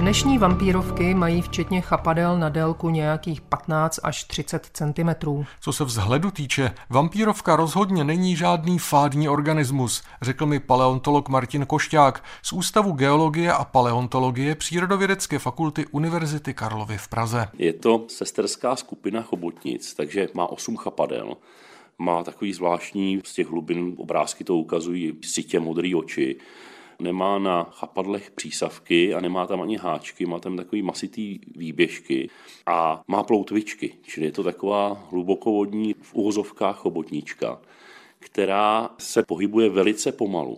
[0.05, 5.09] Dnešní vampírovky mají včetně chapadel na délku nějakých 15 až 30 cm.
[5.61, 12.23] Co se vzhledu týče, vampírovka rozhodně není žádný fádní organismus, řekl mi paleontolog Martin Košťák
[12.41, 17.47] z Ústavu geologie a paleontologie Přírodovědecké fakulty Univerzity Karlovy v Praze.
[17.57, 21.37] Je to sesterská skupina chobotnic, takže má 8 chapadel
[21.99, 26.37] má takový zvláštní z těch hlubin obrázky to ukazují sitě modré oči
[26.99, 32.29] nemá na chapadlech přísavky a nemá tam ani háčky, má tam takový masitý výběžky
[32.65, 37.61] a má ploutvičky, čili je to taková hlubokovodní v úhozovkách chobotníčka,
[38.19, 40.57] která se pohybuje velice pomalu.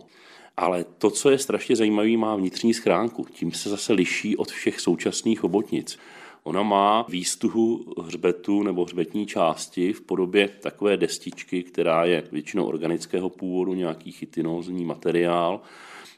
[0.56, 3.26] Ale to, co je strašně zajímavé, má vnitřní schránku.
[3.32, 5.98] Tím se zase liší od všech současných chobotnic.
[6.42, 13.30] Ona má výstuhu hřbetu nebo hřbetní části v podobě takové destičky, která je většinou organického
[13.30, 15.60] původu, nějaký chytinózní materiál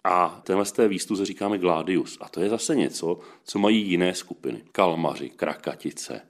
[0.05, 2.19] a tenhle z té výstuze říkáme gladius.
[2.21, 4.63] A to je zase něco, co mají jiné skupiny.
[4.73, 6.21] Kalmaři, krakatice.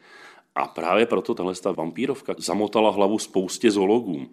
[0.55, 4.31] A právě proto tahle vampírovka zamotala hlavu spoustě zoologům.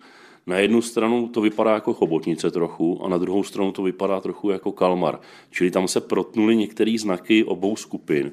[0.47, 4.49] Na jednu stranu to vypadá jako chobotnice trochu a na druhou stranu to vypadá trochu
[4.49, 5.19] jako kalmar.
[5.51, 8.31] Čili tam se protnuly některé znaky obou skupin.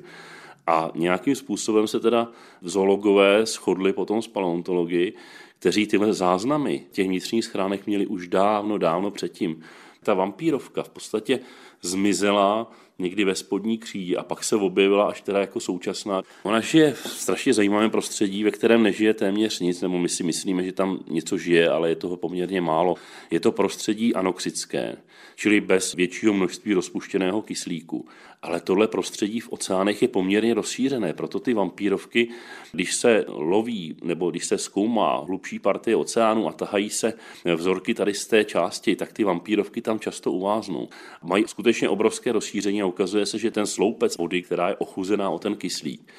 [0.67, 2.29] A nějakým způsobem se teda
[2.63, 5.13] zoologové shodli potom s paleontologi,
[5.59, 9.63] kteří tyhle záznamy těch vnitřních schránek měli už dávno, dávno předtím
[10.05, 11.41] ta vampírovka v podstatě
[11.83, 16.23] zmizela někdy ve spodní křídi a pak se objevila až teda jako současná.
[16.43, 20.65] Ona žije v strašně zajímavém prostředí, ve kterém nežije téměř nic, nebo my si myslíme,
[20.65, 22.95] že tam něco žije, ale je toho poměrně málo.
[23.31, 24.97] Je to prostředí anoxické,
[25.37, 28.07] čili bez většího množství rozpuštěného kyslíku.
[28.43, 32.29] Ale tohle prostředí v oceánech je poměrně rozšířené, proto ty vampírovky,
[32.73, 37.13] když se loví nebo když se zkoumá hlubší partie oceánu a tahají se
[37.57, 40.89] vzorky tady z té části, tak ty vampírovky tam často uváznou.
[41.23, 45.39] Mají skutečně obrovské rozšíření a ukazuje se, že ten sloupec vody, která je ochuzená o
[45.39, 46.13] ten kyslík,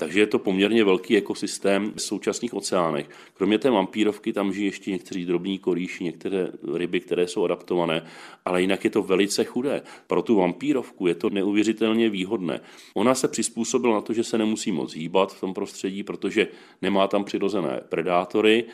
[0.00, 3.08] Takže je to poměrně velký ekosystém v současných oceánech.
[3.34, 8.06] Kromě té vampírovky tam žijí ještě někteří drobní korýši, některé ryby, které jsou adaptované,
[8.44, 9.82] ale jinak je to velice chudé.
[10.06, 12.60] Pro tu vampírovku je to neuvěřitelně výhodné.
[12.94, 16.48] Ona se přizpůsobila na to, že se nemusí moc hýbat v tom prostředí, protože
[16.82, 18.64] nemá tam přirozené predátory,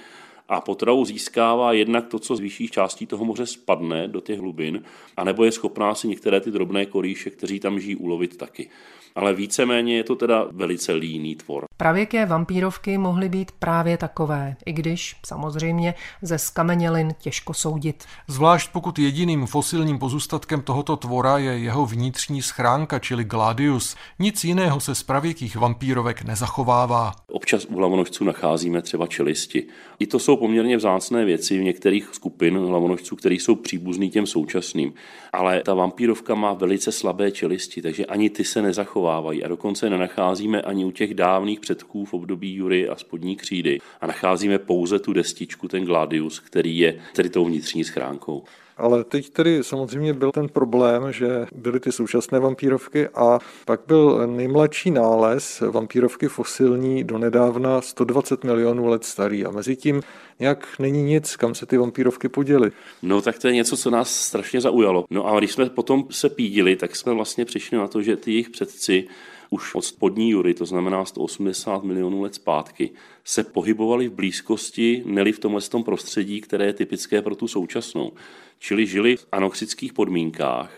[0.49, 4.83] a potravu získává jednak to, co z vyšších částí toho moře spadne do těch hlubin,
[5.17, 8.71] anebo je schopná si některé ty drobné korýše, kteří tam žijí, ulovit taky
[9.17, 11.65] ale víceméně je to teda velice líný tvor.
[11.79, 18.05] Pravěké vampírovky mohly být právě takové, i když samozřejmě ze skamenělin těžko soudit.
[18.29, 23.97] Zvlášť pokud jediným fosilním pozůstatkem tohoto tvora je jeho vnitřní schránka, čili gladius.
[24.19, 27.13] Nic jiného se z pravěkých vampírovek nezachovává.
[27.33, 29.67] Občas u hlavonožců nacházíme třeba čelisti.
[29.99, 34.95] I to jsou poměrně vzácné věci v některých skupin hlavonožců, které jsou příbuzný těm současným.
[35.33, 39.45] Ale ta vampírovka má velice slabé čelisti, takže ani ty se nezachovávají.
[39.45, 43.79] A dokonce nenacházíme ani u těch dávných předků v období Jury a spodní křídy.
[44.01, 48.45] A nacházíme pouze tu destičku, ten gladius, který je tedy tou vnitřní schránkou.
[48.77, 54.27] Ale teď tedy samozřejmě byl ten problém, že byly ty současné vampírovky a pak byl
[54.27, 60.03] nejmladší nález vampírovky fosilní donedávna 120 milionů let starý a mezi tím
[60.39, 62.71] nějak není nic, kam se ty vampírovky poděly.
[63.03, 65.05] No tak to je něco, co nás strašně zaujalo.
[65.11, 68.31] No a když jsme potom se pídili, tak jsme vlastně přišli na to, že ty
[68.31, 69.09] jejich předci
[69.51, 72.91] už od spodní jury, to znamená 180 milionů let zpátky,
[73.25, 78.13] se pohybovali v blízkosti, neli v tomhle tom prostředí, které je typické pro tu současnou.
[78.59, 80.71] Čili žili v anoxických podmínkách,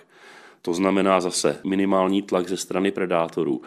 [0.63, 3.63] to znamená zase minimální tlak ze strany predátorů.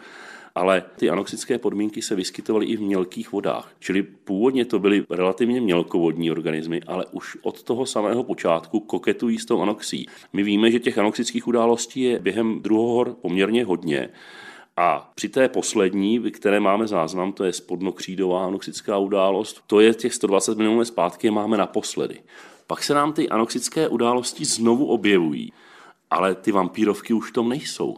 [0.54, 3.72] Ale ty anoxické podmínky se vyskytovaly i v mělkých vodách.
[3.78, 9.44] Čili původně to byly relativně mělkovodní organismy, ale už od toho samého počátku koketují s
[9.44, 10.06] tou anoxí.
[10.32, 14.08] My víme, že těch anoxických událostí je během druhohor poměrně hodně.
[14.76, 20.14] A při té poslední, které máme záznam, to je spodnokřídová anoxická událost, to je těch
[20.14, 22.22] 120 milionů let zpátky, je máme naposledy.
[22.66, 25.52] Pak se nám ty anoxické události znovu objevují,
[26.10, 27.96] ale ty vampírovky už tom nejsou.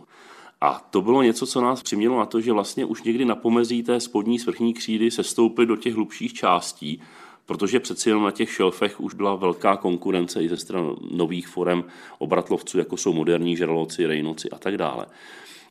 [0.60, 3.82] A to bylo něco, co nás přimělo na to, že vlastně už někdy na pomezí
[3.82, 7.00] té spodní svrchní křídy se stoupit do těch hlubších částí,
[7.46, 11.84] protože přeci jenom na těch šelfech už byla velká konkurence i ze strany nových forem
[12.18, 15.06] obratlovců, jako jsou moderní žraloci, rejnoci a tak dále.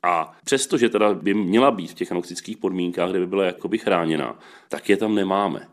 [0.03, 3.77] A přesto, že teda by měla být v těch anoxických podmínkách, kde by byla jakoby
[3.77, 4.39] chráněna,
[4.69, 5.67] tak je tam nemáme.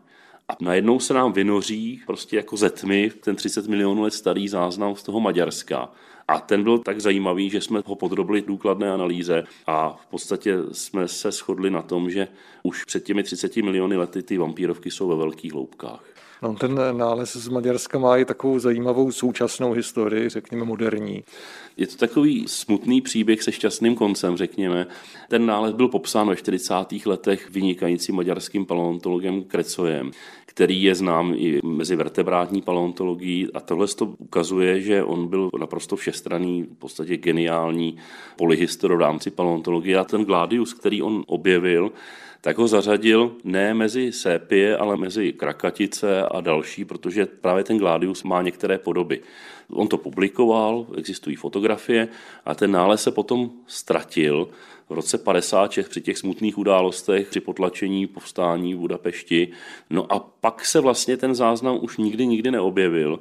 [0.49, 4.95] A najednou se nám vynoří prostě jako ze tmy ten 30 milionů let starý záznam
[4.95, 5.89] z toho Maďarska.
[6.27, 11.07] A ten byl tak zajímavý, že jsme ho podrobili důkladné analýze a v podstatě jsme
[11.07, 12.27] se shodli na tom, že
[12.63, 16.10] už před těmi 30 miliony lety ty vampírovky jsou ve velkých hloubkách.
[16.43, 21.23] No, ten nález z Maďarska má i takovou zajímavou současnou historii, řekněme moderní.
[21.77, 24.87] Je to takový smutný příběh se šťastným koncem, řekněme.
[25.29, 26.73] Ten nález byl popsán ve 40.
[27.05, 30.11] letech vynikajícím maďarským paleontologem Krecojem,
[30.45, 35.95] který je znám i mezi vertebrátní paleontologií a tohle to ukazuje, že on byl naprosto
[35.95, 37.97] všestranný, v podstatě geniální
[38.37, 41.91] polyhistor v rámci paleontologie a ten Gladius, který on objevil,
[42.41, 48.23] tak ho zařadil ne mezi sépie, ale mezi krakatice a další, protože právě ten Gladius
[48.23, 49.21] má některé podoby.
[49.73, 52.07] On to publikoval, existují fotografie
[52.45, 54.49] a ten nález se potom ztratil
[54.89, 59.47] v roce 56 při těch smutných událostech, při potlačení povstání v Budapešti.
[59.89, 63.19] No a pak se vlastně ten záznam už nikdy, nikdy neobjevil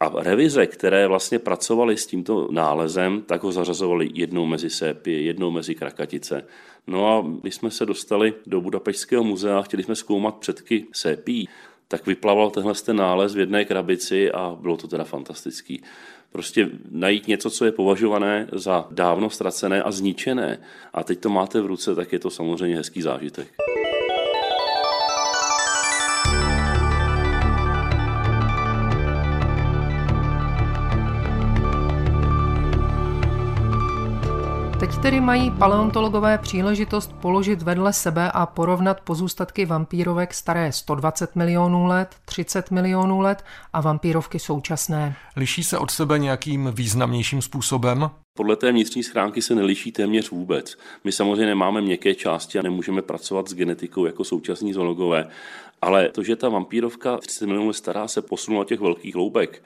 [0.00, 5.50] a revize, které vlastně pracovaly s tímto nálezem, tak ho zařazovali jednou mezi sépy, jednou
[5.50, 6.44] mezi krakatice.
[6.86, 11.48] No a když jsme se dostali do Budapešského muzea chtěli jsme zkoumat předky sépí,
[11.88, 15.82] tak vyplaval tenhle ten nález v jedné krabici a bylo to teda fantastický.
[16.32, 20.58] Prostě najít něco, co je považované za dávno ztracené a zničené
[20.92, 23.48] a teď to máte v ruce, tak je to samozřejmě hezký zážitek.
[34.80, 41.86] Teď tedy mají paleontologové příležitost položit vedle sebe a porovnat pozůstatky vampírovek staré 120 milionů
[41.86, 45.16] let, 30 milionů let a vampírovky současné.
[45.36, 48.10] Liší se od sebe nějakým významnějším způsobem?
[48.36, 50.76] Podle té vnitřní schránky se neliší téměř vůbec.
[51.04, 55.28] My samozřejmě nemáme měkké části a nemůžeme pracovat s genetikou jako současní zoologové,
[55.82, 59.62] ale to, že ta vampírovka 30 milionů let stará se posunula těch velkých hloubek,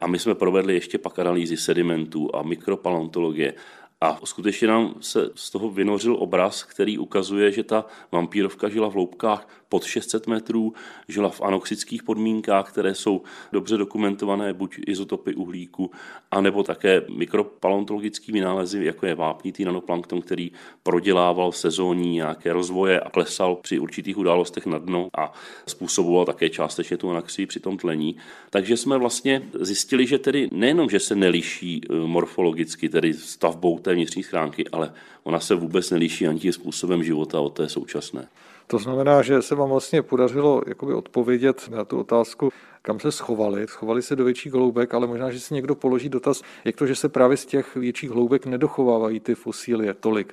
[0.00, 3.54] a my jsme provedli ještě pak analýzy sedimentů a mikropaleontologie
[4.00, 8.96] A skutečně nám se z toho vynořil obraz, který ukazuje, že ta vampírovka žila v
[8.96, 10.72] loupkách pod 600 metrů,
[11.08, 15.90] žila v anoxických podmínkách, které jsou dobře dokumentované, buď izotopy uhlíku,
[16.30, 20.52] anebo také mikropaleontologický vynálezy, jako je vápnitý nanoplankton, který
[20.82, 25.32] prodělával sezónní nějaké rozvoje a klesal při určitých událostech na dno a
[25.66, 28.16] způsoboval také částečně tu anaxii při tom tlení.
[28.50, 33.94] Takže jsme vlastně zjistili, že tedy nejenom, že se neliší e, morfologicky, tedy stavbou té
[33.94, 34.92] vnitřní schránky, ale
[35.22, 38.28] ona se vůbec neliší ani tím způsobem života od té současné.
[38.70, 42.52] To znamená, že se vám vlastně podařilo jakoby odpovědět na tu otázku,
[42.88, 43.66] kam se schovali.
[43.66, 46.94] Schovali se do větších hloubek, ale možná, že si někdo položí dotaz, jak to, že
[46.94, 50.32] se právě z těch větších hloubek nedochovávají ty fosílie tolik.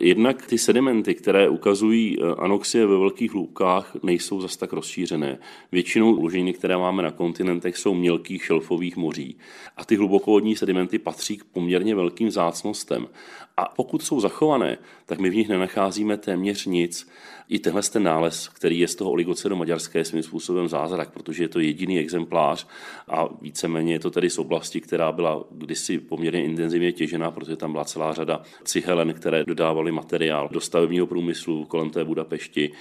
[0.00, 5.38] Jednak ty sedimenty, které ukazují eh, anoxie ve velkých hloubkách, nejsou zas tak rozšířené.
[5.72, 9.36] Většinou lužiny, které máme na kontinentech, jsou mělkých šelfových moří.
[9.76, 13.06] A ty hlubokovodní sedimenty patří k poměrně velkým zácnostem.
[13.56, 17.08] A pokud jsou zachované, tak my v nich nenacházíme téměř nic.
[17.48, 21.44] I tenhle ten nález, který je z toho oligocenu maďarské, je svým způsobem zázrak, protože
[21.44, 22.66] je to jediný exemplář
[23.08, 27.72] a víceméně je to tedy z oblasti, která byla kdysi poměrně intenzivně těžená, protože tam
[27.72, 32.72] byla celá řada cihelen, které dodávaly materiál do stavebního průmyslu kolem té Budapešti.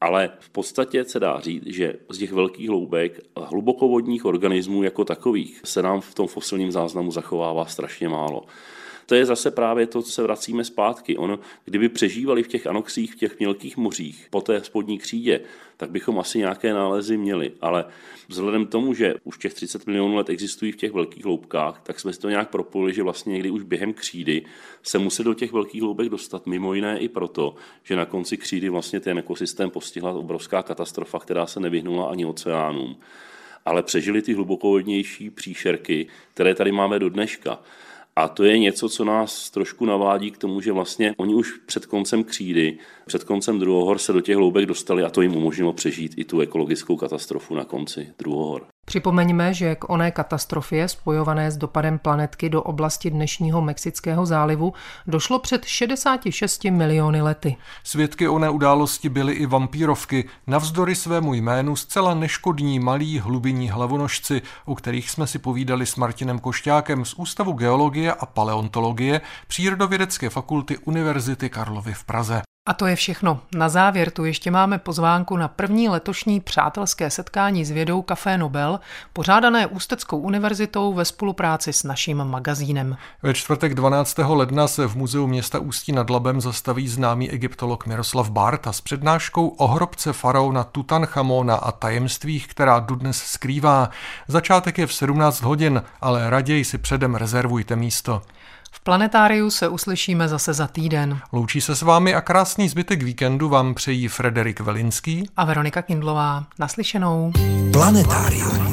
[0.00, 5.60] Ale v podstatě se dá říct, že z těch velkých hloubek hlubokovodních organismů jako takových
[5.64, 8.44] se nám v tom fosilním záznamu zachovává strašně málo
[9.12, 11.16] to je zase právě to, co se vracíme zpátky.
[11.16, 15.40] Ono, kdyby přežívali v těch anoxích, v těch mělkých mořích, po té spodní křídě,
[15.76, 17.52] tak bychom asi nějaké nálezy měli.
[17.60, 17.84] Ale
[18.28, 22.00] vzhledem k tomu, že už těch 30 milionů let existují v těch velkých hloubkách, tak
[22.00, 24.44] jsme si to nějak propojili, že vlastně někdy už během křídy
[24.82, 26.46] se musí do těch velkých hloubek dostat.
[26.46, 31.46] Mimo jiné i proto, že na konci křídy vlastně ten ekosystém postihla obrovská katastrofa, která
[31.46, 32.96] se nevyhnula ani oceánům
[33.64, 37.58] ale přežili ty hlubokovodnější příšerky, které tady máme do dneška.
[38.16, 41.86] A to je něco, co nás trošku navádí k tomu, že vlastně oni už před
[41.86, 46.14] koncem křídy, před koncem druhohor se do těch hloubek dostali a to jim umožnilo přežít
[46.16, 48.66] i tu ekologickou katastrofu na konci druhohor.
[48.86, 54.72] Připomeňme, že k oné katastrofě spojované s dopadem planetky do oblasti dnešního Mexického zálivu
[55.06, 57.56] došlo před 66 miliony lety.
[57.84, 64.74] Svědky oné události byly i vampírovky, navzdory svému jménu zcela neškodní malí hlubinní hlavonožci, u
[64.74, 71.50] kterých jsme si povídali s Martinem Košťákem z Ústavu geologie a paleontologie Přírodovědecké fakulty Univerzity
[71.50, 72.42] Karlovy v Praze.
[72.66, 73.40] A to je všechno.
[73.54, 78.80] Na závěr tu ještě máme pozvánku na první letošní přátelské setkání s vědou Café Nobel,
[79.12, 82.96] pořádané Ústeckou univerzitou ve spolupráci s naším magazínem.
[83.22, 84.18] Ve čtvrtek 12.
[84.18, 89.48] ledna se v muzeu města Ústí nad Labem zastaví známý egyptolog Miroslav Barta s přednáškou
[89.48, 93.90] o hrobce faraona Tutanchamona a tajemstvích, která dodnes skrývá.
[94.28, 98.22] Začátek je v 17 hodin, ale raději si předem rezervujte místo.
[98.74, 101.20] V planetáriu se uslyšíme zase za týden.
[101.32, 106.44] Loučí se s vámi a krásný zbytek víkendu vám přejí Frederik Velinský a Veronika Kindlová.
[106.58, 107.32] Naslyšenou.
[107.72, 108.72] Planetárium.